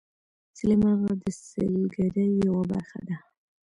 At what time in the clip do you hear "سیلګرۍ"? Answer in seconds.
1.45-2.29